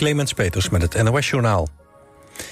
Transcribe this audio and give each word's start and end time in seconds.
Clemens 0.00 0.32
Peters 0.32 0.68
met 0.68 0.82
het 0.82 1.02
NOS-journaal. 1.02 1.68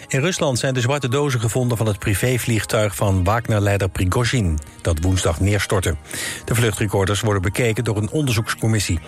In 0.09 0.21
Rusland 0.21 0.59
zijn 0.59 0.75
de 0.75 0.81
zwarte 0.81 1.09
dozen 1.09 1.41
gevonden 1.41 1.77
van 1.77 1.87
het 1.87 1.99
privévliegtuig 1.99 2.97
van 2.97 3.25
Wagner-leider 3.25 3.89
Prigozhin, 3.89 4.59
dat 4.83 4.99
woensdag 5.01 5.41
neerstortte. 5.41 5.97
De 6.45 6.55
vluchtrecorders 6.55 7.21
worden 7.21 7.43
bekeken 7.43 7.85
door 7.85 7.97
een 7.97 8.11
onderzoekscommissie. 8.11 8.99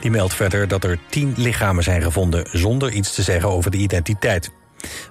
Die 0.00 0.10
meldt 0.10 0.34
verder 0.34 0.68
dat 0.68 0.84
er 0.84 0.98
tien 1.10 1.34
lichamen 1.36 1.82
zijn 1.82 2.02
gevonden, 2.02 2.48
zonder 2.52 2.92
iets 2.92 3.14
te 3.14 3.22
zeggen 3.22 3.50
over 3.50 3.70
de 3.70 3.78
identiteit. 3.78 4.50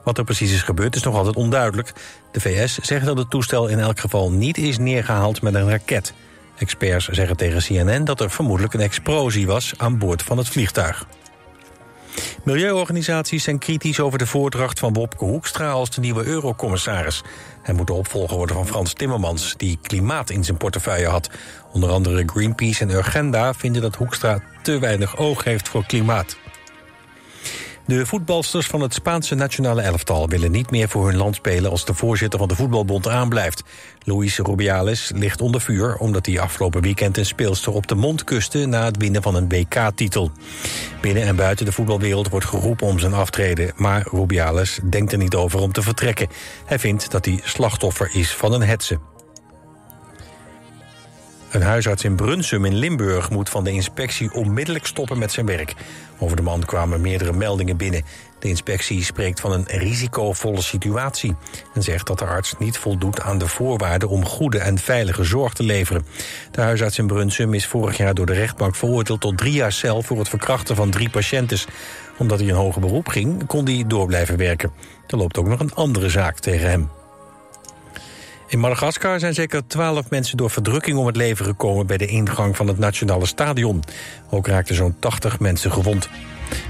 Wat 0.03 0.17
er 0.17 0.23
precies 0.23 0.53
is 0.53 0.63
gebeurd 0.63 0.95
is 0.95 1.03
nog 1.03 1.15
altijd 1.15 1.35
onduidelijk. 1.35 1.93
De 2.31 2.41
VS 2.41 2.77
zegt 2.77 3.05
dat 3.05 3.17
het 3.17 3.29
toestel 3.29 3.67
in 3.67 3.79
elk 3.79 3.99
geval 3.99 4.31
niet 4.31 4.57
is 4.57 4.77
neergehaald 4.77 5.41
met 5.41 5.53
een 5.53 5.69
raket. 5.69 6.13
Experts 6.57 7.07
zeggen 7.07 7.37
tegen 7.37 7.61
CNN 7.61 8.03
dat 8.03 8.21
er 8.21 8.31
vermoedelijk 8.31 8.73
een 8.73 8.79
explosie 8.79 9.47
was 9.47 9.73
aan 9.77 9.97
boord 9.97 10.23
van 10.23 10.37
het 10.37 10.47
vliegtuig. 10.47 11.05
Milieuorganisaties 12.43 13.43
zijn 13.43 13.59
kritisch 13.59 13.99
over 13.99 14.17
de 14.19 14.27
voordracht 14.27 14.79
van 14.79 14.93
Wopke 14.93 15.25
Hoekstra 15.25 15.71
als 15.71 15.89
de 15.89 16.01
nieuwe 16.01 16.25
eurocommissaris. 16.25 17.23
Hij 17.61 17.73
moet 17.73 17.87
de 17.87 17.93
opvolger 17.93 18.37
worden 18.37 18.55
van 18.55 18.67
Frans 18.67 18.93
Timmermans, 18.93 19.53
die 19.57 19.79
klimaat 19.81 20.29
in 20.29 20.43
zijn 20.43 20.57
portefeuille 20.57 21.07
had. 21.07 21.29
Onder 21.71 21.89
andere 21.89 22.23
Greenpeace 22.25 22.81
en 22.81 22.89
Urgenda 22.89 23.53
vinden 23.53 23.81
dat 23.81 23.95
Hoekstra 23.95 24.39
te 24.61 24.79
weinig 24.79 25.17
oog 25.17 25.43
heeft 25.43 25.69
voor 25.69 25.85
klimaat. 25.85 26.37
De 27.87 28.05
voetbalsters 28.05 28.67
van 28.67 28.81
het 28.81 28.93
Spaanse 28.93 29.35
nationale 29.35 29.81
elftal 29.81 30.27
willen 30.27 30.51
niet 30.51 30.71
meer 30.71 30.89
voor 30.89 31.07
hun 31.07 31.17
land 31.17 31.35
spelen 31.35 31.71
als 31.71 31.85
de 31.85 31.93
voorzitter 31.93 32.39
van 32.39 32.47
de 32.47 32.55
voetbalbond 32.55 33.07
aanblijft. 33.07 33.63
Luis 34.03 34.37
Rubiales 34.37 35.11
ligt 35.15 35.41
onder 35.41 35.61
vuur 35.61 35.95
omdat 35.95 36.25
hij 36.25 36.39
afgelopen 36.39 36.81
weekend 36.81 37.17
een 37.17 37.25
speelster 37.25 37.73
op 37.73 37.87
de 37.87 37.95
mond 37.95 38.23
kuste 38.23 38.65
na 38.65 38.85
het 38.85 38.97
winnen 38.97 39.21
van 39.21 39.35
een 39.35 39.49
WK-titel. 39.49 40.31
Binnen 41.01 41.23
en 41.23 41.35
buiten 41.35 41.65
de 41.65 41.71
voetbalwereld 41.71 42.29
wordt 42.29 42.45
geroepen 42.45 42.87
om 42.87 42.99
zijn 42.99 43.13
aftreden, 43.13 43.73
maar 43.75 44.07
Rubiales 44.11 44.79
denkt 44.89 45.11
er 45.11 45.17
niet 45.17 45.35
over 45.35 45.59
om 45.59 45.71
te 45.71 45.81
vertrekken. 45.81 46.27
Hij 46.65 46.79
vindt 46.79 47.11
dat 47.11 47.25
hij 47.25 47.39
slachtoffer 47.43 48.09
is 48.13 48.33
van 48.33 48.53
een 48.53 48.63
hetze. 48.63 48.99
Een 51.55 51.61
huisarts 51.61 52.03
in 52.03 52.15
Brunsum 52.15 52.65
in 52.65 52.75
Limburg 52.75 53.29
moet 53.29 53.49
van 53.49 53.63
de 53.63 53.71
inspectie 53.71 54.33
onmiddellijk 54.33 54.85
stoppen 54.85 55.17
met 55.17 55.31
zijn 55.31 55.45
werk. 55.45 55.73
Over 56.17 56.35
de 56.35 56.41
man 56.41 56.65
kwamen 56.65 57.01
meerdere 57.01 57.33
meldingen 57.33 57.77
binnen. 57.77 58.03
De 58.39 58.47
inspectie 58.47 59.03
spreekt 59.03 59.39
van 59.39 59.51
een 59.51 59.65
risicovolle 59.67 60.61
situatie 60.61 61.35
en 61.73 61.83
zegt 61.83 62.07
dat 62.07 62.19
de 62.19 62.25
arts 62.25 62.53
niet 62.59 62.77
voldoet 62.77 63.21
aan 63.21 63.37
de 63.37 63.47
voorwaarden 63.47 64.09
om 64.09 64.25
goede 64.25 64.59
en 64.59 64.77
veilige 64.77 65.23
zorg 65.23 65.53
te 65.53 65.63
leveren. 65.63 66.05
De 66.51 66.61
huisarts 66.61 66.97
in 66.97 67.07
Brunsum 67.07 67.53
is 67.53 67.67
vorig 67.67 67.97
jaar 67.97 68.13
door 68.13 68.25
de 68.25 68.33
rechtbank 68.33 68.75
veroordeeld 68.75 69.21
tot 69.21 69.37
drie 69.37 69.53
jaar 69.53 69.71
cel 69.71 70.01
voor 70.01 70.17
het 70.17 70.29
verkrachten 70.29 70.75
van 70.75 70.89
drie 70.89 71.09
patiënten. 71.09 71.59
Omdat 72.17 72.39
hij 72.39 72.49
een 72.49 72.55
hoger 72.55 72.81
beroep 72.81 73.07
ging, 73.07 73.45
kon 73.45 73.65
hij 73.65 73.83
door 73.87 74.07
blijven 74.07 74.37
werken. 74.37 74.71
Er 75.07 75.17
loopt 75.17 75.37
ook 75.37 75.47
nog 75.47 75.59
een 75.59 75.73
andere 75.73 76.09
zaak 76.09 76.39
tegen 76.39 76.69
hem. 76.69 76.89
In 78.47 78.59
Madagaskar 78.59 79.19
zijn 79.19 79.33
zeker 79.33 79.67
twaalf 79.67 80.09
mensen 80.09 80.37
door 80.37 80.49
verdrukking 80.49 80.97
om 80.97 81.05
het 81.05 81.15
leven 81.15 81.45
gekomen... 81.45 81.87
bij 81.87 81.97
de 81.97 82.05
ingang 82.05 82.55
van 82.55 82.67
het 82.67 82.77
Nationale 82.77 83.25
Stadion. 83.25 83.83
Ook 84.29 84.47
raakten 84.47 84.75
zo'n 84.75 84.95
80 84.99 85.39
mensen 85.39 85.71
gewond. 85.71 86.09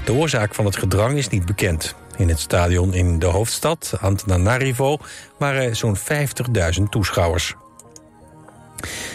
De 0.04 0.12
oorzaak 0.12 0.54
van 0.54 0.64
het 0.64 0.76
gedrang 0.76 1.16
is 1.16 1.28
niet 1.28 1.46
bekend. 1.46 1.94
In 2.16 2.28
het 2.28 2.40
stadion 2.40 2.94
in 2.94 3.18
de 3.18 3.26
hoofdstad, 3.26 3.94
Antananarivo, 4.00 4.98
waren 5.38 5.76
zo'n 5.76 5.96
50.000 5.96 6.82
toeschouwers. 6.90 7.54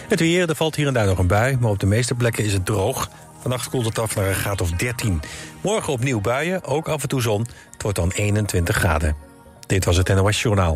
Het 0.07 0.19
weer, 0.19 0.49
er 0.49 0.55
valt 0.55 0.75
hier 0.75 0.87
en 0.87 0.93
daar 0.93 1.05
nog 1.05 1.17
een 1.17 1.27
bui, 1.27 1.57
maar 1.59 1.71
op 1.71 1.79
de 1.79 1.85
meeste 1.85 2.15
plekken 2.15 2.43
is 2.43 2.53
het 2.53 2.65
droog. 2.65 3.09
Vannacht 3.41 3.69
koelt 3.69 3.85
het 3.85 3.99
af 3.99 4.15
naar 4.15 4.27
een 4.27 4.35
graad 4.35 4.61
of 4.61 4.71
13. 4.71 5.21
Morgen 5.61 5.93
opnieuw 5.93 6.21
buien, 6.21 6.63
ook 6.63 6.87
af 6.87 7.01
en 7.01 7.09
toe 7.09 7.21
zon. 7.21 7.47
Het 7.71 7.81
wordt 7.81 7.97
dan 7.97 8.11
21 8.11 8.75
graden. 8.75 9.15
Dit 9.67 9.85
was 9.85 9.97
het 9.97 10.07
NOS 10.07 10.41
Journaal. 10.41 10.75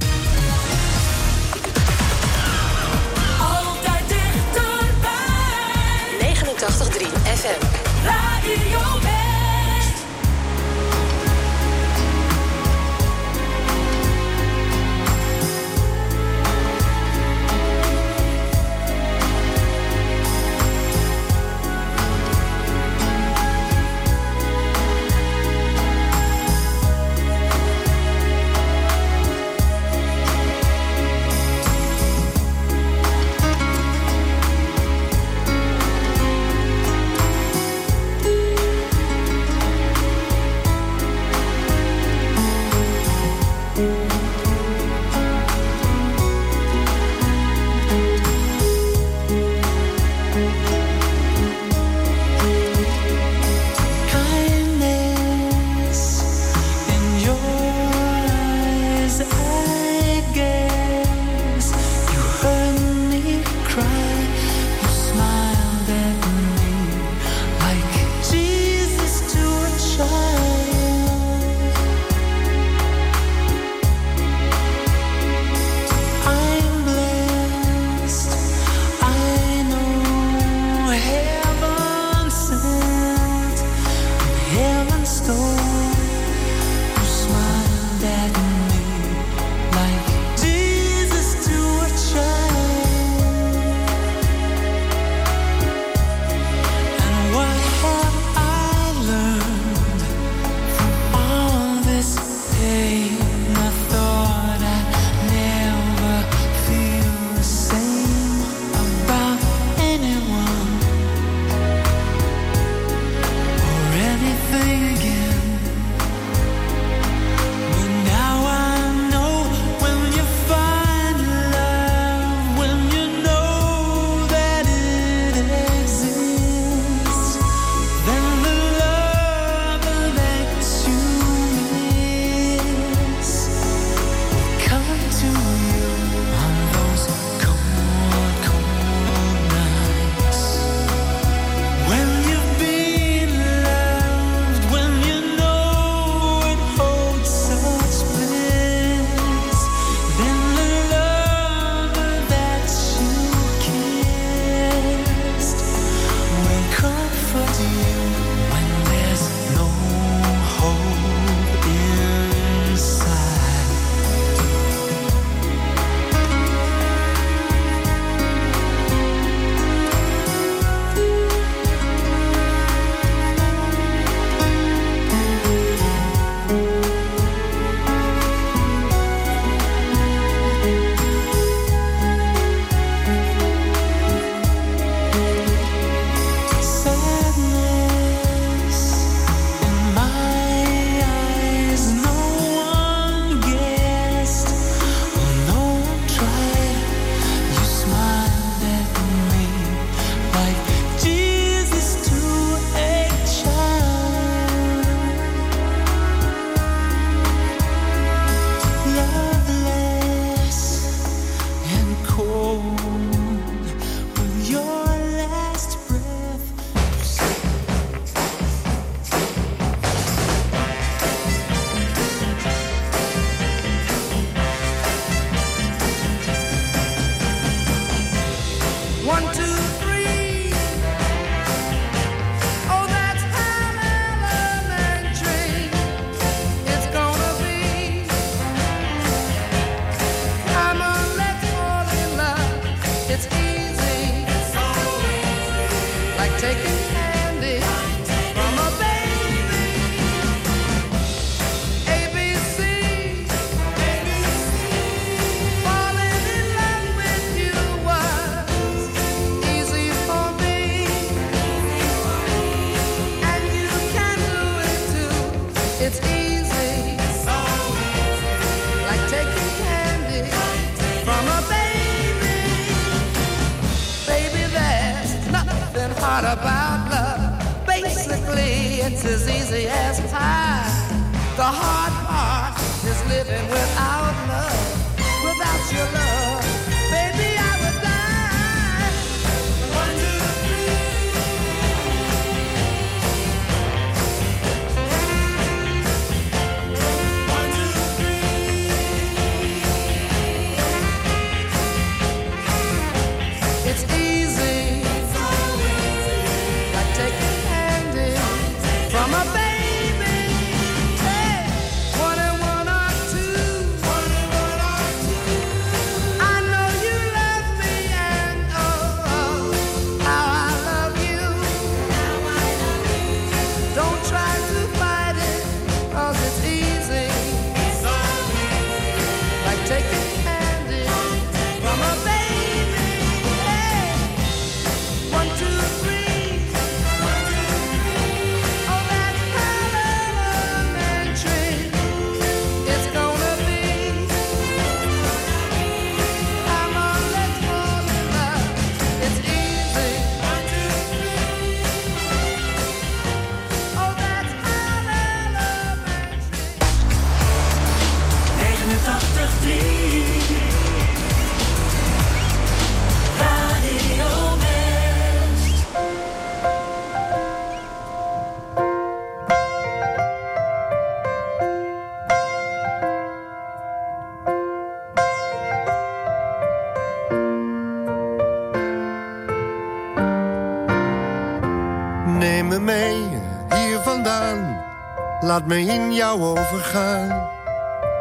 Laat 385.46 385.68
in 385.68 385.94
jou 385.94 386.22
overgaan. 386.22 387.30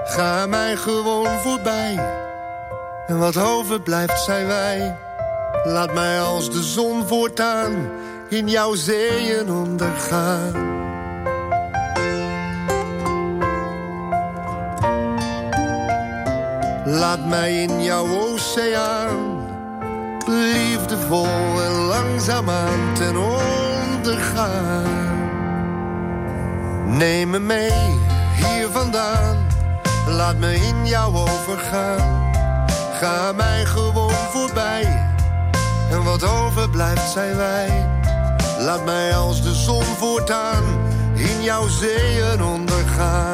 Ga 0.04 0.46
mij 0.46 0.76
gewoon 0.76 1.40
voorbij. 1.40 1.98
En 3.06 3.18
wat 3.18 3.36
overblijft 3.36 4.20
zijn 4.20 4.46
wij. 4.46 4.96
Laat 5.64 5.94
mij 5.94 6.20
als 6.20 6.50
de 6.50 6.62
zon 6.62 7.06
voortaan 7.06 7.90
in 8.28 8.48
jouw 8.48 8.74
zeeën 8.74 9.50
ondergaan. 9.50 10.52
Laat 16.84 17.26
mij 17.26 17.62
in 17.62 17.82
jouw 17.82 18.06
oceaan 18.06 19.42
liefdevol 20.26 21.62
en 21.62 21.72
langzaamaan 21.72 22.94
ten 22.94 23.16
onder 23.16 24.18
gaan. 24.18 25.03
Neem 26.96 27.30
me 27.30 27.38
mee, 27.38 27.72
hier 28.36 28.68
vandaan. 28.70 29.46
Laat 30.08 30.36
me 30.36 30.54
in 30.54 30.86
jou 30.86 31.16
overgaan. 31.16 32.32
Ga 33.00 33.32
mij 33.32 33.64
gewoon 33.64 34.14
voorbij. 34.32 35.12
En 35.90 36.02
wat 36.02 36.24
overblijft 36.24 37.10
zijn 37.10 37.36
wij. 37.36 37.88
Laat 38.58 38.84
mij 38.84 39.14
als 39.14 39.42
de 39.42 39.54
zon 39.54 39.84
voortaan 39.84 40.64
in 41.14 41.42
jouw 41.42 41.68
zeeën 41.68 42.42
ondergaan. 42.42 43.33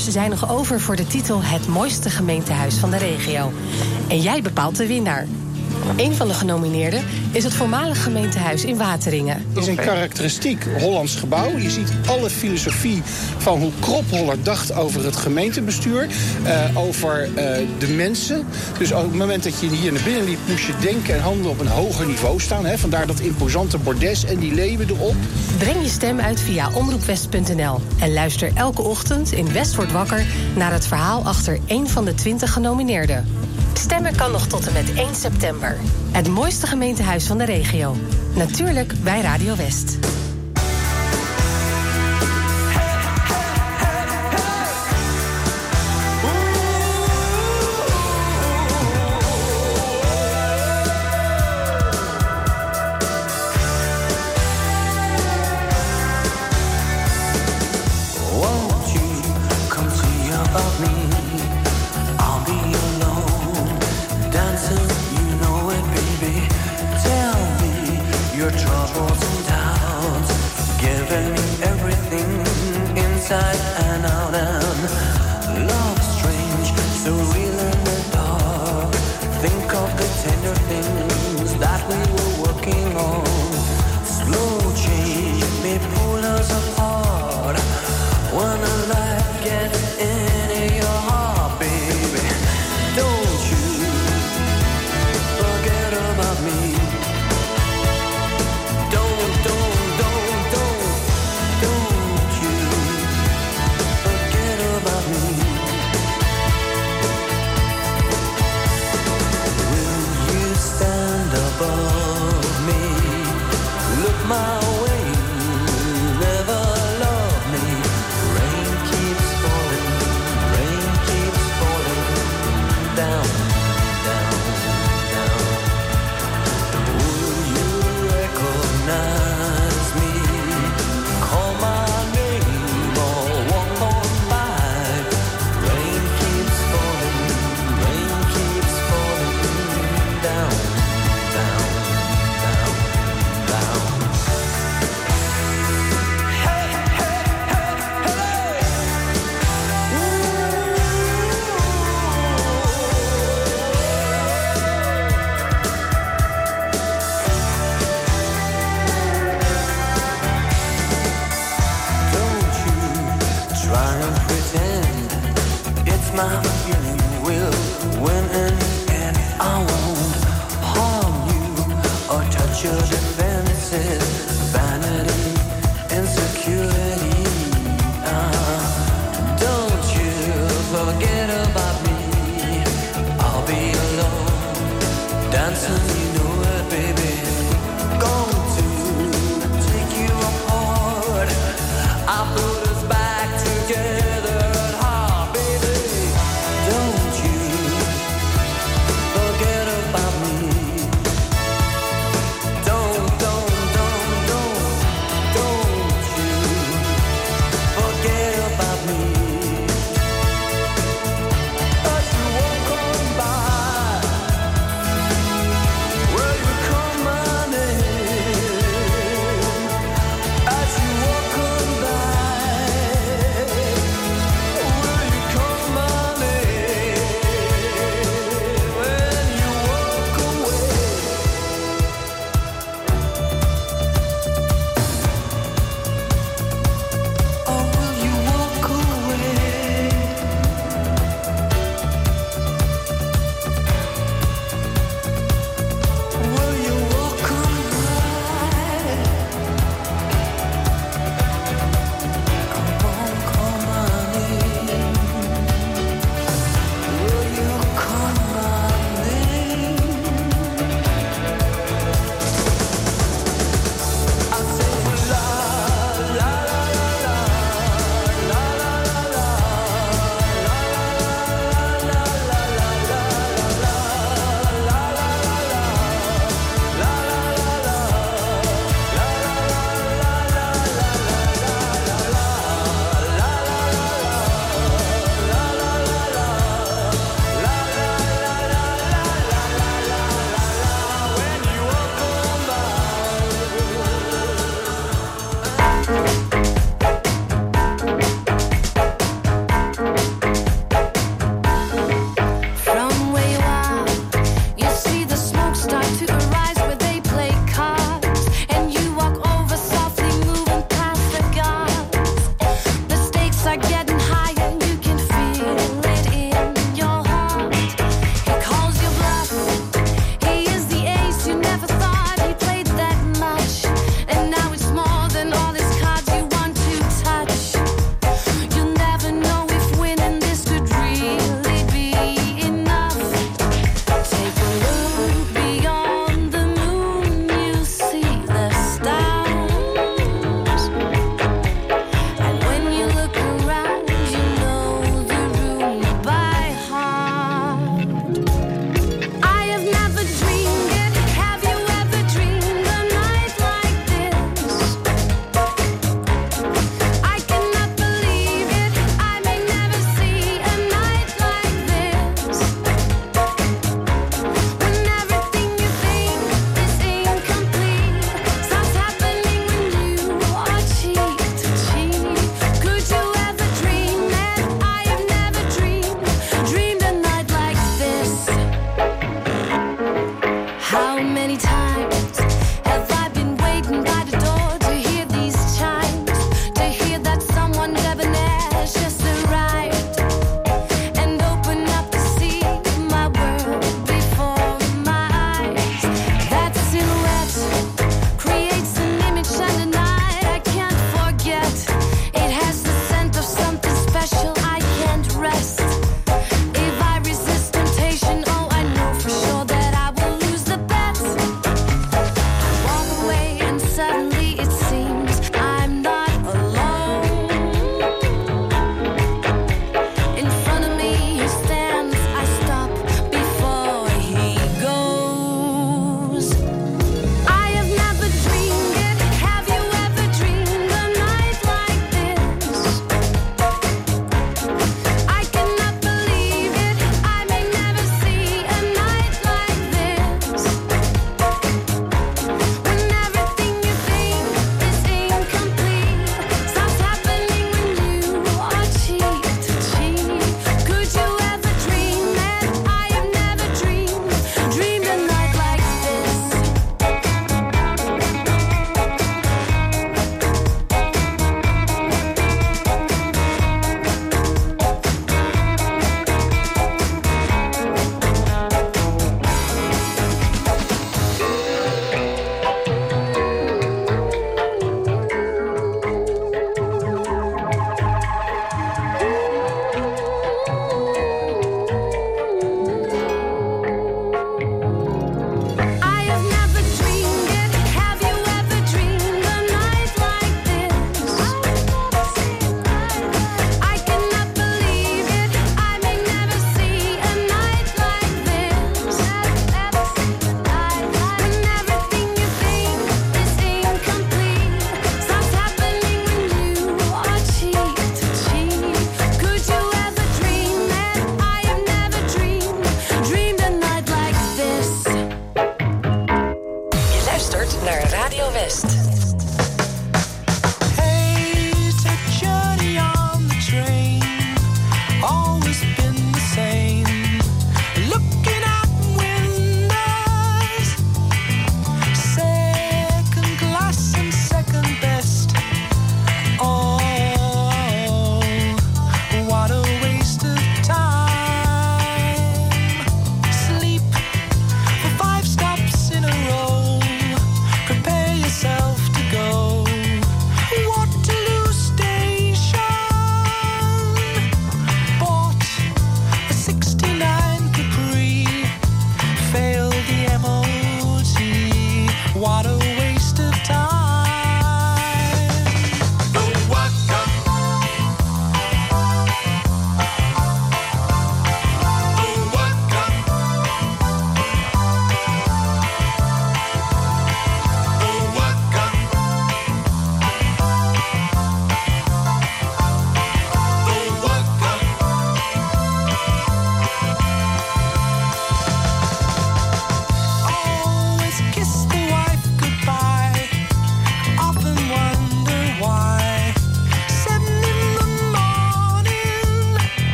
Ze 0.00 0.10
zijn 0.10 0.30
nog 0.30 0.50
over 0.50 0.80
voor 0.80 0.96
de 0.96 1.06
titel 1.06 1.42
Het 1.42 1.68
mooiste 1.68 2.10
gemeentehuis 2.10 2.74
van 2.74 2.90
de 2.90 2.96
regio. 2.96 3.52
En 4.08 4.20
jij 4.20 4.42
bepaalt 4.42 4.76
de 4.76 4.86
winnaar. 4.86 5.26
Een 5.96 6.14
van 6.14 6.28
de 6.28 6.34
genomineerden 6.34 7.04
is 7.32 7.44
het 7.44 7.54
voormalig 7.54 8.02
gemeentehuis 8.02 8.64
in 8.64 8.76
Wateringen. 8.76 9.44
Het 9.48 9.62
is 9.62 9.66
een 9.66 9.76
karakteristiek 9.76 10.66
Hollands 10.78 11.14
gebouw. 11.14 11.58
Je 11.58 11.70
ziet 11.70 11.92
alle 12.06 12.30
filosofie 12.30 13.02
van 13.38 13.60
hoe 13.60 13.70
Kropholler 13.80 14.42
dacht 14.42 14.72
over 14.72 15.04
het 15.04 15.16
gemeentebestuur. 15.16 16.06
Uh, 16.44 16.78
over 16.78 17.28
uh, 17.28 17.34
de 17.78 17.88
mensen. 17.88 18.46
Dus 18.78 18.92
op 18.92 19.02
het 19.02 19.14
moment 19.14 19.42
dat 19.42 19.60
je 19.60 19.68
hier 19.68 19.92
naar 19.92 20.02
binnen 20.02 20.24
liep... 20.24 20.38
moest 20.48 20.66
je 20.66 20.74
denken 20.80 21.14
en 21.14 21.20
handelen 21.20 21.50
op 21.50 21.60
een 21.60 21.66
hoger 21.66 22.06
niveau 22.06 22.40
staan. 22.40 22.66
Hè? 22.66 22.78
Vandaar 22.78 23.06
dat 23.06 23.20
imposante 23.20 23.78
bordes 23.78 24.24
en 24.24 24.38
die 24.38 24.54
leeuwen 24.54 24.88
erop. 24.88 25.14
Breng 25.58 25.82
je 25.82 25.88
stem 25.88 26.20
uit 26.20 26.40
via 26.40 26.70
omroepwest.nl. 26.74 27.80
En 27.98 28.12
luister 28.12 28.50
elke 28.54 28.82
ochtend 28.82 29.32
in 29.32 29.52
West 29.52 29.74
wordt 29.74 29.92
wakker... 29.92 30.26
naar 30.56 30.72
het 30.72 30.86
verhaal 30.86 31.22
achter 31.24 31.58
één 31.66 31.88
van 31.88 32.04
de 32.04 32.14
twintig 32.14 32.52
genomineerden. 32.52 33.26
Stemmen 33.72 34.16
kan 34.16 34.32
nog 34.32 34.46
tot 34.46 34.66
en 34.66 34.72
met 34.72 34.92
1 34.94 35.14
september. 35.14 35.76
Het 36.10 36.28
mooiste 36.28 36.66
gemeentehuis 36.66 37.26
van 37.26 37.38
de 37.38 37.44
regio. 37.44 37.96
Natuurlijk 38.34 38.92
bij 39.02 39.20
Radio 39.20 39.56
West. 39.56 39.98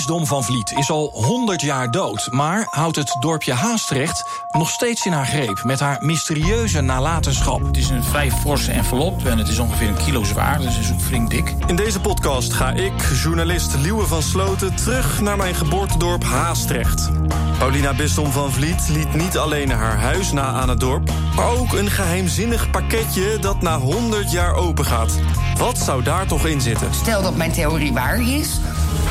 Bisdom 0.00 0.26
van 0.26 0.44
Vliet 0.44 0.72
is 0.72 0.90
al 0.90 1.10
100 1.12 1.60
jaar 1.60 1.90
dood, 1.90 2.28
maar 2.30 2.66
houdt 2.70 2.96
het 2.96 3.16
dorpje 3.20 3.52
Haastrecht 3.52 4.24
nog 4.50 4.70
steeds 4.70 5.06
in 5.06 5.12
haar 5.12 5.26
greep 5.26 5.62
met 5.64 5.80
haar 5.80 5.96
mysterieuze 6.00 6.80
nalatenschap. 6.80 7.60
Het 7.66 7.76
is 7.76 7.88
een 7.88 8.04
vrij 8.04 8.30
forse 8.30 8.72
envelop 8.72 9.26
en 9.26 9.38
het 9.38 9.48
is 9.48 9.58
ongeveer 9.58 9.88
een 9.88 10.04
kilo 10.04 10.24
zwaar, 10.24 10.58
dus 10.58 10.74
het 10.74 10.84
is 10.84 10.92
ook 10.92 11.00
flink 11.00 11.30
dik. 11.30 11.54
In 11.66 11.76
deze 11.76 12.00
podcast 12.00 12.52
ga 12.52 12.70
ik, 12.70 12.92
journalist 13.22 13.74
Liewe 13.74 14.06
van 14.06 14.22
Sloten, 14.22 14.74
terug 14.74 15.20
naar 15.20 15.36
mijn 15.36 15.54
geboortedorp 15.54 16.24
Haastrecht. 16.24 17.10
Paulina 17.58 17.94
Bisdom 17.94 18.30
van 18.30 18.52
Vliet 18.52 18.88
liet 18.88 19.14
niet 19.14 19.38
alleen 19.38 19.70
haar 19.70 19.98
huis 19.98 20.32
na 20.32 20.44
aan 20.44 20.68
het 20.68 20.80
dorp, 20.80 21.10
maar 21.36 21.48
ook 21.48 21.72
een 21.72 21.90
geheimzinnig 21.90 22.70
pakketje 22.70 23.38
dat 23.38 23.62
na 23.62 23.78
100 23.78 24.30
jaar 24.30 24.54
open 24.54 24.84
gaat. 24.84 25.18
Wat 25.56 25.78
zou 25.78 26.02
daar 26.02 26.26
toch 26.26 26.46
in 26.46 26.60
zitten? 26.60 26.94
Stel 26.94 27.22
dat 27.22 27.36
mijn 27.36 27.52
theorie 27.52 27.92
waar 27.92 28.20
is, 28.20 28.60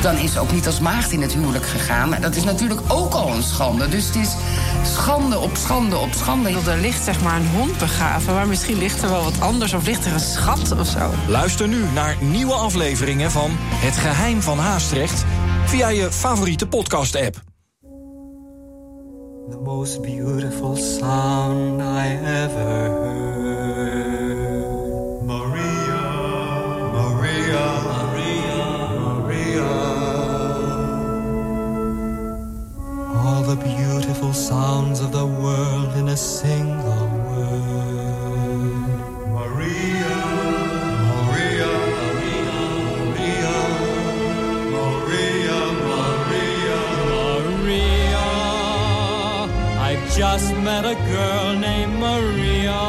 dan 0.02 0.16
is 0.16 0.32
ze 0.32 0.40
ook 0.40 0.52
niet 0.52 0.66
als 0.66 0.80
maagd 0.80 1.12
in 1.12 1.22
het 1.22 1.32
huwelijk 1.32 1.66
gegaan. 1.66 2.16
Dat 2.20 2.36
is 2.36 2.44
natuurlijk 2.44 2.80
ook 2.88 3.14
al 3.14 3.34
een 3.34 3.42
schande. 3.42 3.88
Dus 3.88 4.06
het 4.06 4.16
is 4.16 4.34
schande 4.82 5.38
op 5.38 5.56
schande 5.56 5.96
op 5.96 6.12
schande. 6.12 6.50
Er 6.50 6.78
ligt 6.80 7.04
zeg 7.04 7.22
maar 7.22 7.36
een 7.36 7.48
hond 7.48 7.78
begraven, 7.78 8.34
maar 8.34 8.46
misschien 8.46 8.78
ligt 8.78 9.02
er 9.02 9.10
wel 9.10 9.24
wat 9.24 9.40
anders... 9.40 9.72
of 9.72 9.86
ligt 9.86 10.06
er 10.06 10.12
een 10.12 10.20
schat 10.20 10.78
of 10.78 10.86
zo. 10.86 11.10
Luister 11.28 11.68
nu 11.68 11.84
naar 11.94 12.16
nieuwe 12.20 12.52
afleveringen 12.52 13.30
van 13.30 13.50
Het 13.56 13.96
Geheim 13.96 14.42
van 14.42 14.58
Haastrecht... 14.58 15.24
via 15.64 15.88
je 15.88 16.12
favoriete 16.12 16.66
podcast-app. 16.66 17.40
The 19.50 19.58
most 19.64 20.02
beautiful 20.02 20.76
sound 20.76 21.80
I 21.80 22.18
ever 22.22 22.90
heard. 22.90 23.39
The 33.56 33.64
beautiful 33.64 34.32
sounds 34.32 35.00
of 35.00 35.10
the 35.10 35.26
world 35.26 35.96
in 35.96 36.08
a 36.08 36.16
single 36.16 37.06
word. 37.26 38.30
Maria, 39.38 40.18
Maria, 41.10 41.72
Maria, 41.96 43.58
Maria, 44.76 45.58
Maria, 45.90 46.80
Maria. 47.10 48.26
I've 49.88 50.06
just 50.14 50.54
met 50.68 50.84
a 50.84 50.96
girl 51.14 51.58
named 51.58 51.94
Maria, 51.98 52.82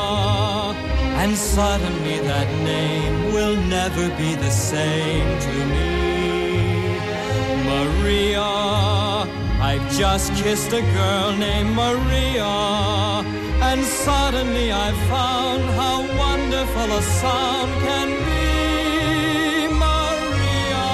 and 1.21 1.35
suddenly 1.35 2.19
that 2.19 2.49
name 2.63 3.33
will 3.33 3.57
never 3.77 4.09
be 4.15 4.35
the 4.35 4.51
same 4.51 5.29
to 5.45 5.53
me. 5.73 5.89
Maria. 7.71 9.00
I've 9.61 9.87
just 9.91 10.33
kissed 10.33 10.73
a 10.73 10.81
girl 10.81 11.33
named 11.37 11.75
Maria, 11.75 12.53
and 13.69 13.83
suddenly 13.85 14.71
I've 14.71 14.97
found 15.07 15.63
how 15.79 15.97
wonderful 16.17 16.89
a 16.99 17.01
sound 17.21 17.71
can 17.85 18.09
be. 18.25 19.67
Maria, 19.85 20.89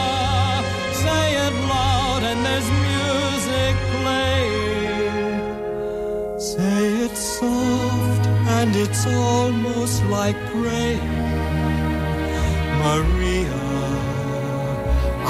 say 1.04 1.26
it 1.46 1.56
loud, 1.74 2.24
and 2.30 2.40
there's 2.46 2.70
music 2.88 3.76
playing. 4.02 5.40
Say 6.38 6.84
it 7.06 7.16
soft, 7.16 8.28
and 8.58 8.76
it's 8.76 9.06
almost 9.08 10.04
like 10.18 10.38
praying. 10.52 11.16
Maria, 12.84 13.64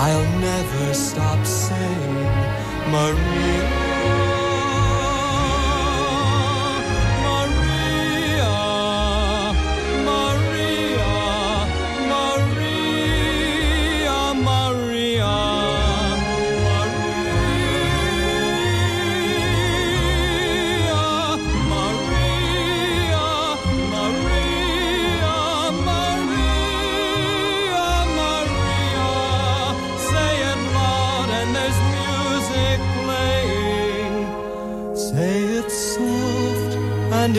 I'll 0.05 0.29
never 0.39 0.93
stop 0.95 1.45
saying. 1.45 2.26
Maria. 2.89 3.76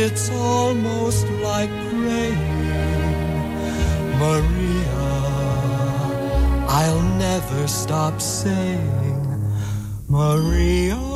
It's 0.09 0.31
almost 0.31 1.29
like 1.49 1.69
praying. 1.91 2.41
Maria, 4.23 5.05
I'll 6.81 7.03
never 7.27 7.69
stop 7.69 8.19
saying, 8.21 9.21
Maria. 10.09 11.08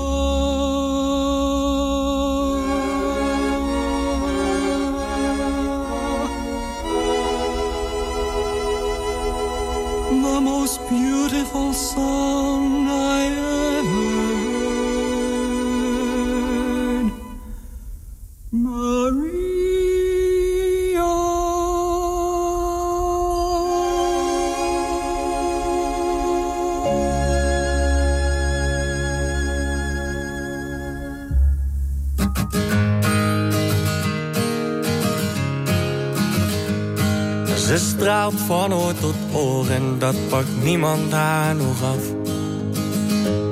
Tot 39.01 39.15
oor 39.33 39.71
en 39.71 39.99
dat 39.99 40.29
pakt 40.29 40.63
niemand 40.63 41.13
haar 41.13 41.55
nog 41.55 41.83
af. 41.83 42.31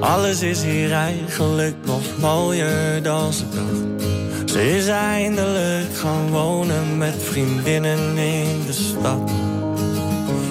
Alles 0.00 0.42
is 0.42 0.62
hier 0.62 0.92
eigenlijk 0.92 1.76
nog 1.84 2.02
mooier 2.20 3.02
dan 3.02 3.32
ze 3.32 3.44
dacht. 3.54 4.50
Ze 4.50 4.76
is 4.76 4.88
eindelijk 4.88 5.96
gaan 5.96 6.30
wonen 6.30 6.98
met 6.98 7.14
vriendinnen 7.18 8.16
in 8.16 8.62
de 8.66 8.72
stad. 8.72 9.30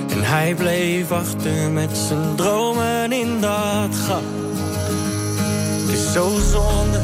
En 0.09 0.23
hij 0.23 0.55
bleef 0.55 1.11
achter 1.11 1.71
met 1.71 1.97
zijn 2.07 2.35
dromen 2.35 3.11
in 3.11 3.41
dat 3.41 3.95
gat. 4.07 4.23
Het 5.79 5.97
is 5.97 6.13
zo 6.13 6.29
zonde, 6.51 6.99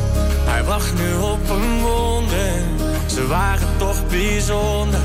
hij 0.46 0.64
wacht 0.64 0.94
nu 0.94 1.14
op 1.16 1.50
een 1.50 1.82
wonder. 1.82 2.54
Ze 3.06 3.28
waren 3.28 3.68
toch 3.78 4.08
bijzonder, 4.08 5.00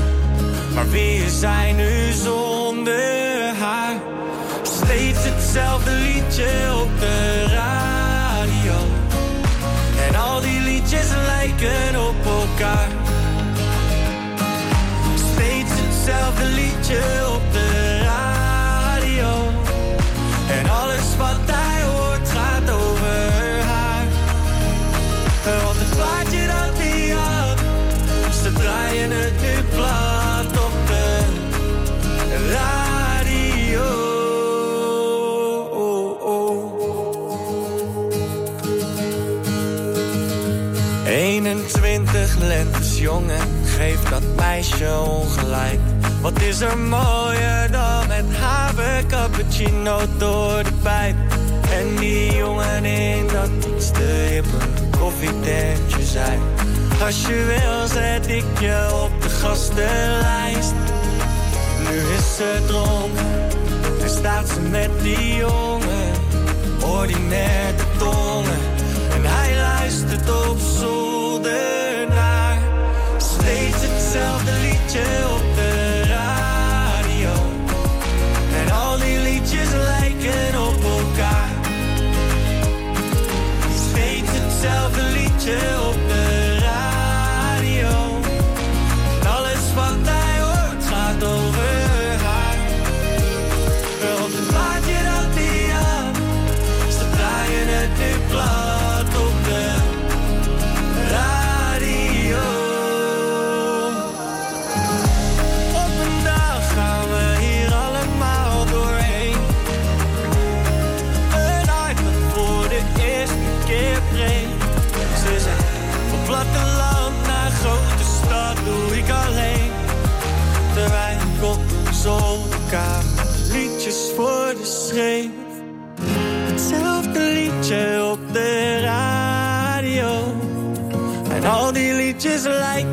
maar 0.73 0.89
wie 0.89 1.21
hij 1.41 1.73
nu 1.73 2.11
zonder 2.11 3.55
haar? 3.59 3.95
Steeds 4.63 5.19
hetzelfde 5.23 5.91
liedje 5.91 6.49
op 6.81 6.99
de 6.99 7.43
radio. 7.43 8.77
En 10.07 10.15
al 10.15 10.41
die 10.41 10.59
liedjes 10.59 11.07
lijken 11.25 12.07
op 12.07 12.25
elkaar. 12.25 12.89
Steeds 15.15 15.71
hetzelfde 15.73 16.45
liedje 16.45 17.01
op 17.33 17.41
de 17.51 17.99
radio. 18.03 19.29
En 20.59 20.69
alles 20.69 21.17
wat 21.17 21.39
hij 21.45 21.83
hoort 21.83 22.29
gaat 22.29 22.71
over 22.71 23.63
haar. 23.63 24.05
Want 25.63 25.77
het 25.79 25.95
plaatje 25.95 26.47
dat 26.47 26.77
hij 26.77 27.09
had, 27.09 27.59
ze 28.41 28.53
draaien 28.53 29.11
het 29.11 29.41
nu 29.41 29.50
geef 43.65 44.03
dat 44.03 44.23
meisje 44.35 44.99
ongelijk. 44.99 45.79
Wat 46.21 46.41
is 46.41 46.61
er 46.61 46.77
mooier 46.77 47.71
dan 47.71 48.07
met 48.07 48.25
haver 48.39 49.05
cappuccino 49.07 49.99
door 50.17 50.63
de 50.63 50.73
pijp? 50.81 51.15
En 51.71 51.95
die 51.95 52.35
jongen 52.35 52.85
in 52.85 53.27
dat 53.27 53.73
iets 53.75 53.91
te 53.91 54.41
koffietentje 54.99 56.03
zei. 56.03 56.39
Als 57.03 57.21
je 57.21 57.45
wil 57.45 57.87
zet 57.87 58.27
ik 58.27 58.59
je 58.59 58.89
op 59.03 59.21
de 59.21 59.29
gastenlijst. 59.29 60.73
Nu 61.89 61.97
is 61.97 62.35
ze 62.35 62.59
dronken 62.67 63.41
en 64.01 64.09
staat 64.09 64.49
ze 64.49 64.61
met 64.61 64.89
die 65.01 65.35
jongen. 65.35 66.11
Ordinair 66.85 67.75
de 67.77 67.83
tongen 67.97 68.59
en 69.13 69.21
hij 69.23 69.55
luistert 69.55 70.49
op 70.49 70.57
zolder. 70.79 72.00
Steeds 73.51 73.81
hetzelfde 73.81 74.51
liedje 74.51 75.03
op 75.33 75.55
de 75.55 76.03
radio. 76.07 77.31
En 78.63 78.71
al 78.71 78.97
die 78.97 79.19
liedjes 79.19 79.69
lijken 79.71 80.61
op 80.61 80.83
elkaar. 80.83 81.49
Steeds 83.89 84.29
hetzelfde 84.31 85.01
liedje 85.01 85.57
op 85.89 85.93
de 85.93 85.97
radio. 85.97 86.10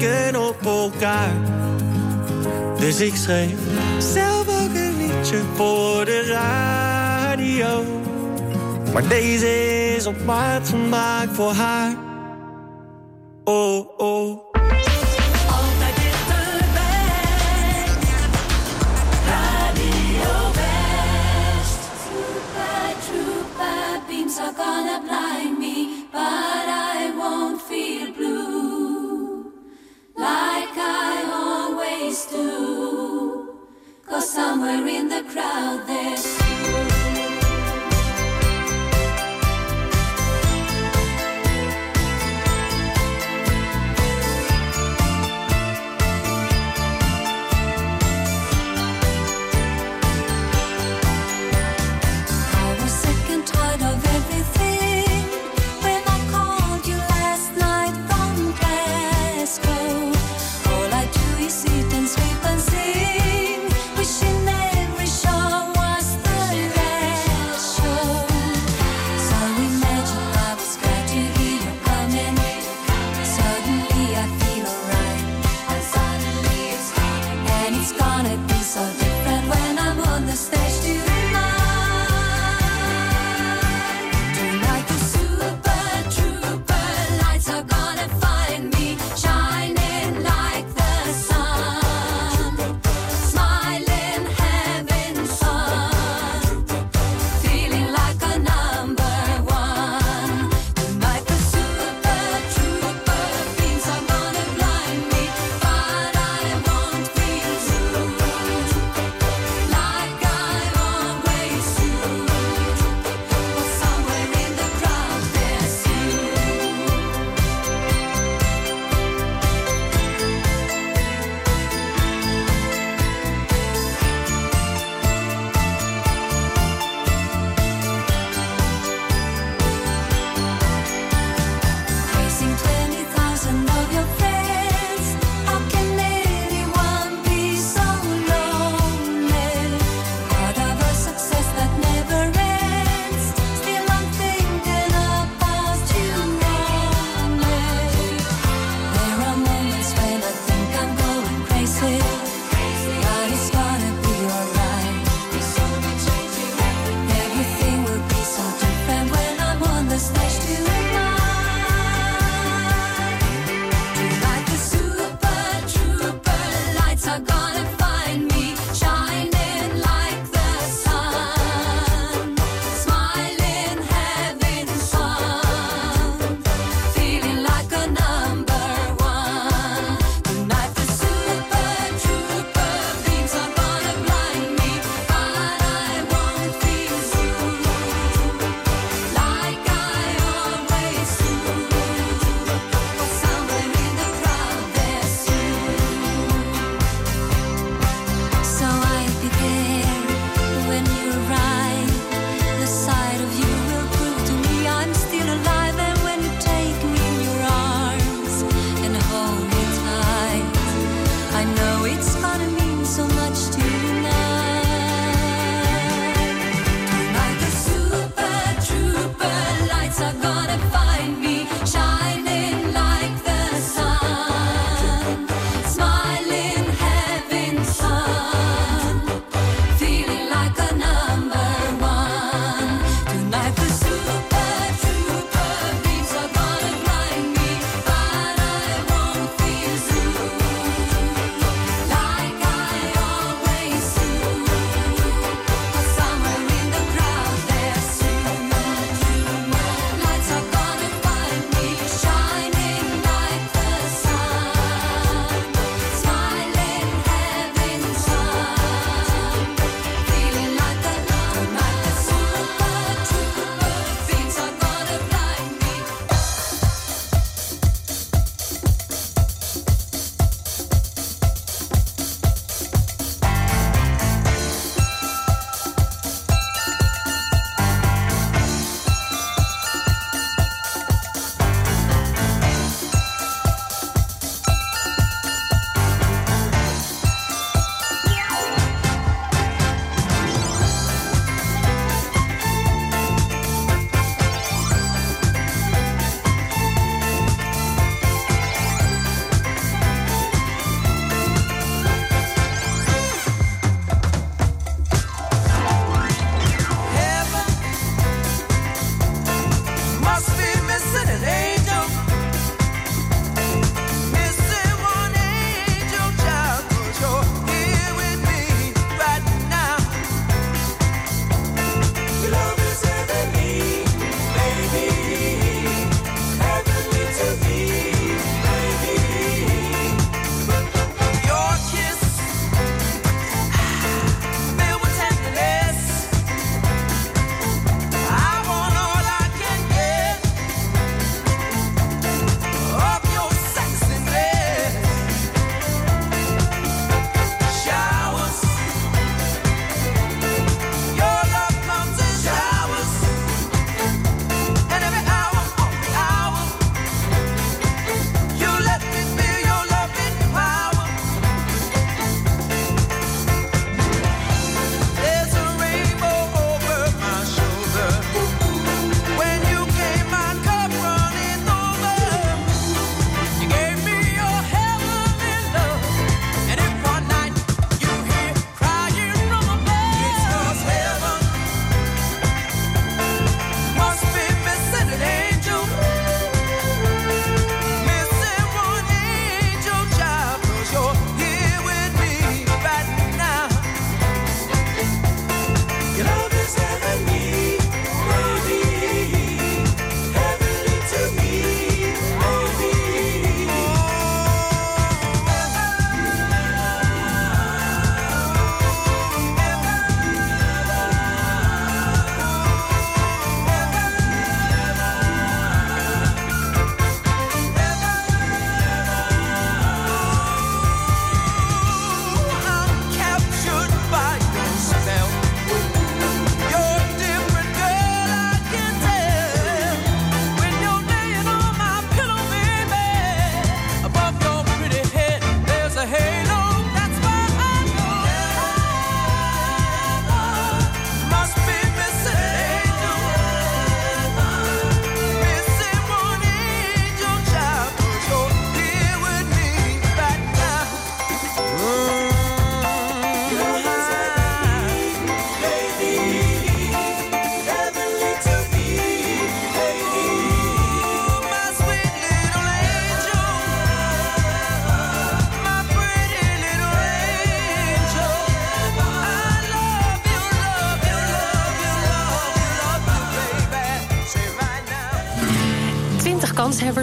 Lijken 0.01 0.49
op 0.49 0.67
elkaar. 0.67 1.33
Dus 2.79 3.01
ik 3.01 3.15
schreef 3.15 3.59
zelf 3.99 4.63
ook 4.63 4.75
een 4.75 4.97
liedje 4.97 5.43
voor 5.55 6.05
de 6.05 6.25
radio. 6.27 7.85
Maar 8.93 9.09
deze 9.09 9.95
is 9.97 10.07
op 10.07 10.25
maat 10.25 10.69
gemaakt 10.69 11.35
voor 11.35 11.53
haar. 11.53 12.08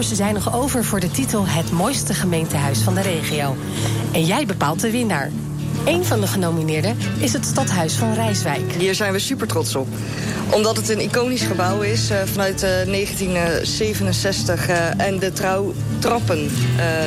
Kanshebbers 0.08 0.44
zijn 0.44 0.54
nog 0.54 0.62
over 0.62 0.84
voor 0.84 1.00
de 1.00 1.10
titel 1.10 1.46
Het 1.46 1.70
mooiste 1.70 2.14
gemeentehuis 2.14 2.78
van 2.78 2.94
de 2.94 3.00
regio. 3.00 3.56
En 4.12 4.24
jij 4.24 4.46
bepaalt 4.46 4.80
de 4.80 4.90
winnaar. 4.90 5.30
Een 5.84 6.04
van 6.04 6.20
de 6.20 6.26
genomineerden 6.26 6.96
is 7.18 7.32
het 7.32 7.44
Stadhuis 7.44 7.94
van 7.94 8.14
Rijswijk. 8.14 8.72
Hier 8.78 8.94
zijn 8.94 9.12
we 9.12 9.18
super 9.18 9.46
trots 9.46 9.74
op. 9.74 9.88
Omdat 10.50 10.76
het 10.76 10.88
een 10.88 11.00
iconisch 11.00 11.42
gebouw 11.42 11.80
is 11.80 12.10
uh, 12.10 12.22
vanuit 12.24 12.62
uh, 12.62 12.68
1967. 12.70 14.68
Uh, 14.68 15.00
en 15.00 15.18
de 15.18 15.32
trouwtrappen 15.32 16.50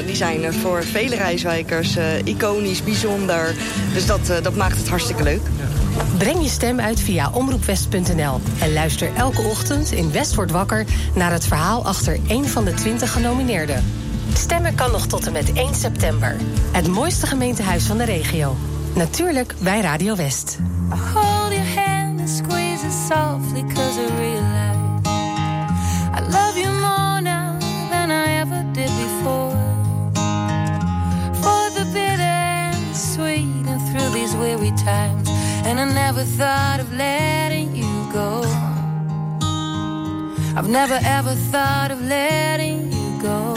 die 0.06 0.16
zijn 0.16 0.54
voor 0.54 0.84
vele 0.84 1.16
Rijswijkers 1.16 1.98
iconisch, 2.24 2.84
bijzonder. 2.84 3.56
Dus 3.94 4.06
dat, 4.06 4.32
dat 4.42 4.56
maakt 4.56 4.78
het 4.78 4.90
hartstikke 4.90 5.24
leuk. 5.24 5.42
Breng 6.18 6.42
je 6.42 6.50
stem 6.50 6.80
uit 6.80 7.00
via 7.00 7.30
omroepwest.nl. 7.32 8.40
En 8.60 8.74
luister 8.74 9.16
elke 9.16 9.42
ochtend 9.42 9.92
in 9.92 10.12
West 10.12 10.36
wordt 10.36 10.52
wakker 10.52 10.86
naar 11.16 11.32
het 11.32 11.46
verhaal 11.48 11.86
achter 11.86 12.20
een 12.28 12.46
van 12.46 12.66
de 12.66 12.74
20 12.74 13.12
genomineerden. 13.12 13.84
Stemmen 14.34 14.76
kan 14.76 14.92
nog 14.92 15.08
tot 15.08 15.26
en 15.28 15.32
met 15.32 15.54
1 15.54 15.76
september. 15.76 16.36
Het 16.72 16.88
mooiste 16.88 17.28
gemeentehuis 17.28 17.86
van 17.86 17.98
de 17.98 18.06
regio. 18.06 18.56
Natuurlijk 18.96 19.56
bij 19.60 19.82
Radio 19.82 20.16
West. 20.16 20.58
Hold 20.90 21.52
your 21.52 21.76
hand 21.76 22.20
and 22.20 22.30
squeeze 22.30 22.86
it 22.86 22.94
softly 23.08 23.64
cause 23.74 24.00
I 24.00 24.08
realize 24.18 24.78
I 26.16 26.22
love 26.32 26.60
you 26.60 26.72
more 26.74 27.22
now 27.22 27.60
than 27.90 28.10
I 28.12 28.40
ever 28.40 28.66
did 28.72 28.90
before 28.98 29.56
For 31.34 31.72
the 31.74 31.86
bitter 31.94 32.24
and 32.24 32.98
sweet 32.98 33.68
and 33.68 33.90
through 33.90 34.12
these 34.14 34.36
weary 34.38 34.72
times 34.86 35.19
And 35.70 35.80
I 35.80 35.86
never 35.86 36.24
thought 36.24 36.80
of 36.80 36.92
letting 36.94 37.76
you 37.76 38.12
go. 38.12 38.42
I've 40.58 40.68
never 40.68 40.98
ever 41.04 41.36
thought 41.52 41.92
of 41.92 42.02
letting 42.02 42.92
you 42.92 43.22
go. 43.22 43.54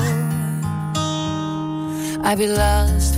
I'd 2.22 2.36
be 2.36 2.48
lost 2.48 3.16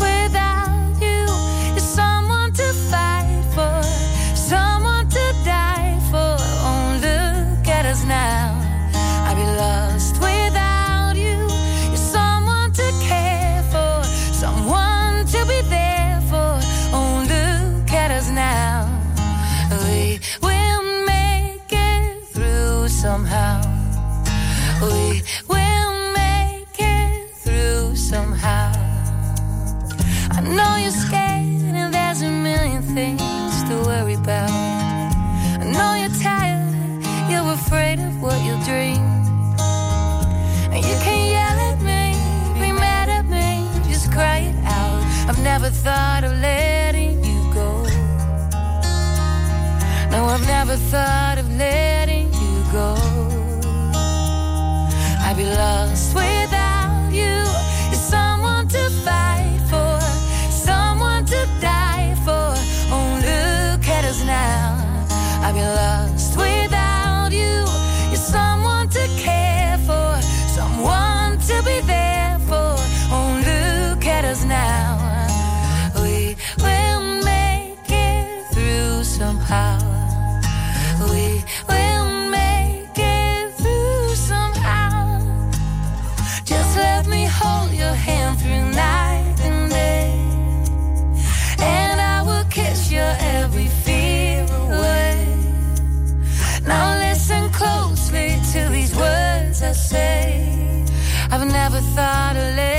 inside 50.95 51.24
I've 101.35 101.45
never 101.49 101.81
thought 101.81 102.37
of 102.37 102.55
letting 102.55 102.74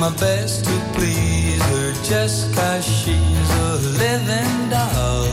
my 0.00 0.10
best 0.16 0.64
to 0.64 0.70
please 0.94 1.60
her 1.60 1.92
just 2.04 2.54
cause 2.54 2.84
she's 2.84 3.50
a 3.66 3.70
living 3.98 4.70
doll. 4.70 5.26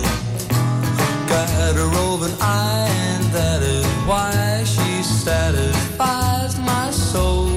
Got 1.30 1.76
a 1.78 1.86
roving 1.96 2.36
eye, 2.42 2.90
and 2.90 3.24
that 3.26 3.62
is 3.62 3.86
why 4.08 4.64
she 4.66 5.04
satisfies 5.04 6.58
my 6.60 6.90
soul. 6.90 7.48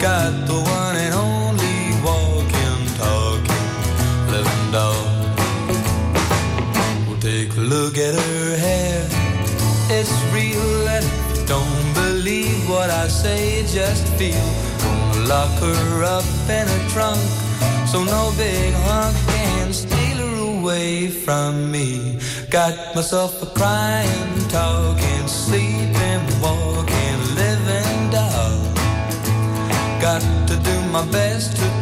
Got 0.00 0.48
the 0.48 0.58
one 0.78 0.96
and 0.96 1.14
only 1.14 1.78
walking, 2.02 2.80
talking, 2.98 3.68
living 4.32 4.72
doll. 4.72 5.06
Well, 7.06 7.20
take 7.20 7.52
a 7.56 7.60
look 7.60 7.96
at 7.98 8.14
her 8.14 8.56
hair. 8.56 9.06
It's 9.90 10.12
real, 10.34 10.88
and 10.88 11.06
don't 11.46 11.94
believe 11.94 12.68
what 12.68 12.90
I 12.90 13.06
say, 13.06 13.62
just 13.66 14.06
feel. 14.14 14.77
Lock 15.28 15.60
her 15.60 16.04
up 16.04 16.24
in 16.48 16.66
a 16.66 16.88
trunk, 16.88 17.20
so 17.86 18.02
no 18.02 18.32
big 18.38 18.72
hunk 18.72 19.14
can 19.26 19.74
steal 19.74 20.16
her 20.16 20.58
away 20.58 21.08
from 21.08 21.70
me. 21.70 22.18
Got 22.48 22.94
myself 22.94 23.42
a 23.42 23.46
crying, 23.46 24.48
talking, 24.48 25.28
sleeping, 25.28 26.22
walking, 26.40 27.18
living 27.36 28.10
doll. 28.10 28.56
Got 30.00 30.22
to 30.48 30.56
do 30.56 30.76
my 30.90 31.04
best 31.12 31.58
to 31.58 31.77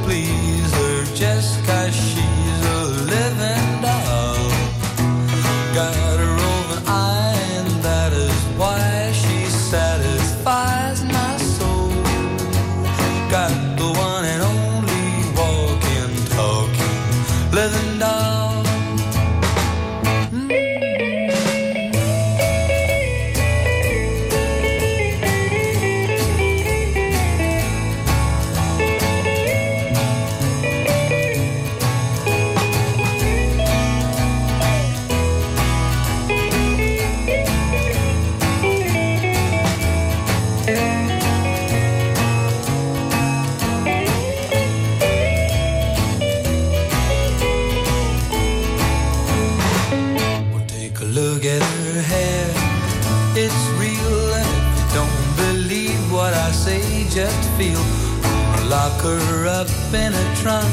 up 59.86 59.94
in 59.94 60.12
a 60.12 60.36
trunk, 60.36 60.72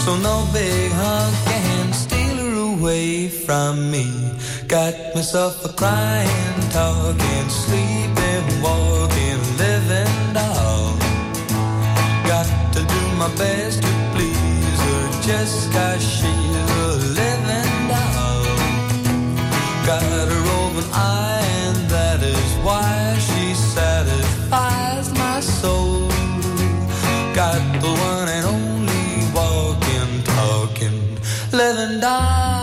so 0.00 0.16
no 0.16 0.46
big 0.52 0.90
hunk 0.92 1.34
can 1.46 1.92
steal 1.92 2.36
her 2.36 2.74
away 2.74 3.28
from 3.28 3.90
me. 3.90 4.06
Got 4.68 4.94
myself 5.14 5.64
a 5.64 5.72
crying, 5.72 6.60
talking, 6.70 7.48
sleeping, 7.48 8.44
walking, 8.62 9.40
living 9.56 10.32
doll. 10.34 10.96
Got 12.26 12.48
to 12.74 12.80
do 12.80 13.02
my 13.16 13.30
best 13.36 13.82
to 13.82 13.92
please 14.14 14.80
her, 14.86 15.04
just 15.22 15.72
'cause 15.72 16.02
she's 16.02 16.70
a 16.84 16.88
living 17.20 17.74
doll. 17.88 18.44
Got 19.86 20.02
her 20.02 20.44
open 20.60 20.86
eye, 20.92 21.44
and 21.64 21.76
that 21.90 22.22
is 22.22 22.52
why 22.62 23.16
she 23.28 23.54
satisfies 23.54 25.10
my 25.12 25.40
soul. 25.40 26.08
Got 27.34 27.62
the 27.80 27.92
one 28.08 28.21
love. 32.22 32.61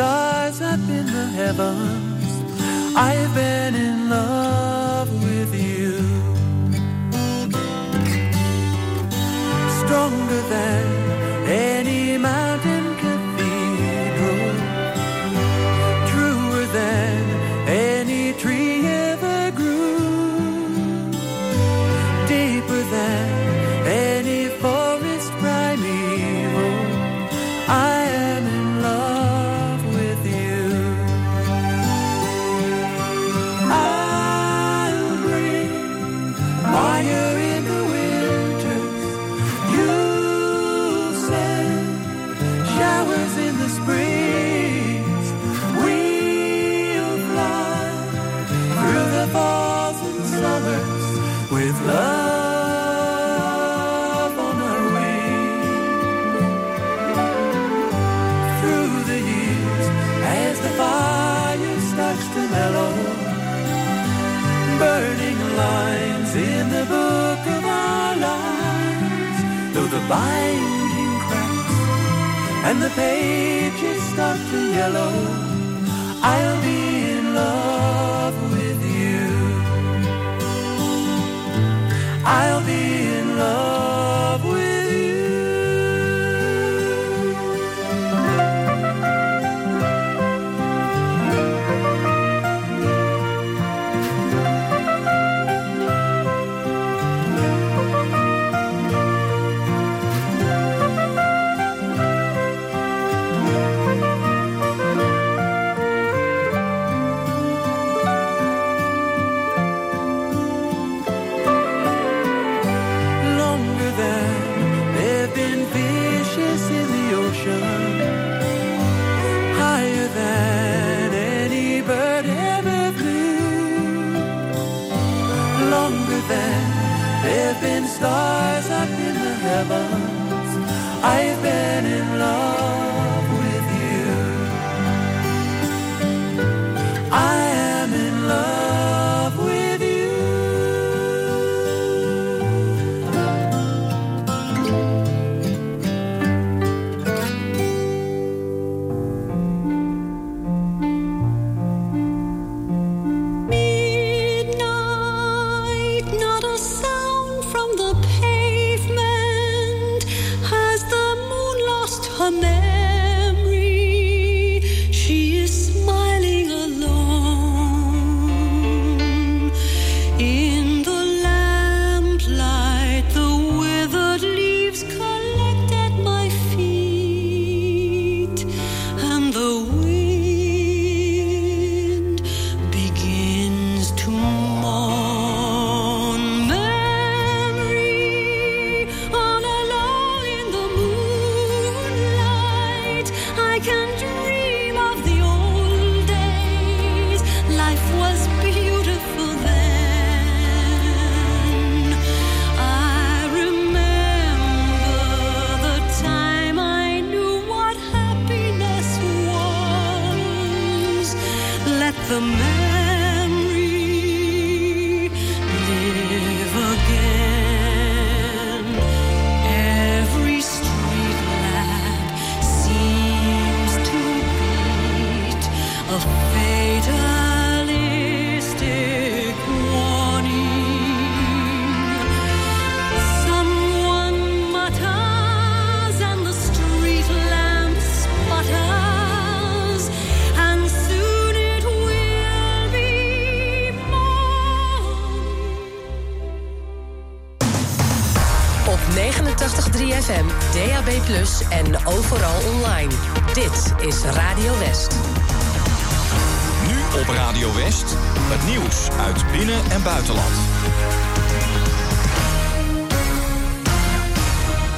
Stars 0.00 0.62
up 0.62 0.80
in 0.88 1.04
the 1.04 1.26
heavens. 1.36 2.32
I've 2.96 3.34
been 3.34 3.59